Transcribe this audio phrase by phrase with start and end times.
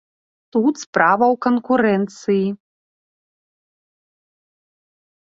[0.55, 2.45] Тут справа ў канкурэнцыі.